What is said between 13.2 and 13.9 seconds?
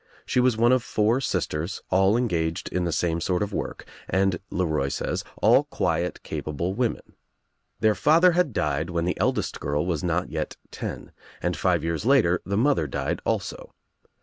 also.